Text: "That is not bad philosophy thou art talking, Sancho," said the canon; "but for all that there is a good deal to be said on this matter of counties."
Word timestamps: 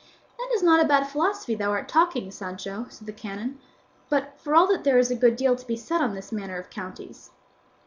"That 0.39 0.49
is 0.51 0.63
not 0.63 0.87
bad 0.87 1.05
philosophy 1.07 1.53
thou 1.53 1.69
art 1.73 1.87
talking, 1.87 2.31
Sancho," 2.31 2.87
said 2.89 3.05
the 3.05 3.13
canon; 3.13 3.59
"but 4.09 4.33
for 4.39 4.55
all 4.55 4.65
that 4.65 4.83
there 4.83 4.97
is 4.97 5.11
a 5.11 5.15
good 5.15 5.35
deal 5.35 5.55
to 5.55 5.67
be 5.67 5.77
said 5.77 6.01
on 6.01 6.15
this 6.15 6.31
matter 6.31 6.57
of 6.57 6.71
counties." 6.71 7.29